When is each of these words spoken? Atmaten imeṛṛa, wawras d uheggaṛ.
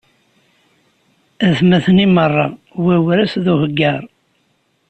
Atmaten 1.47 2.03
imeṛṛa, 2.05 2.47
wawras 2.83 3.33
d 3.43 3.45
uheggaṛ. 3.53 4.01